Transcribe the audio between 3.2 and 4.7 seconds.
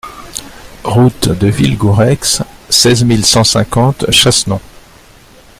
cent cinquante Chassenon